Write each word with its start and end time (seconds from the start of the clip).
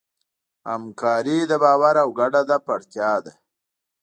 همکاري 0.69 1.37
د 1.51 1.53
باور 1.63 1.95
او 2.03 2.09
ګډ 2.19 2.33
هدف 2.41 2.63
اړتیا 2.75 3.11
ده. 3.25 3.33